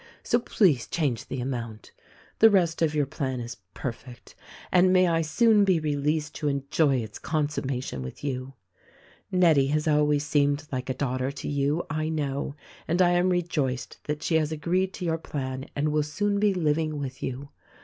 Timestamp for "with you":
8.01-8.55, 16.97-17.49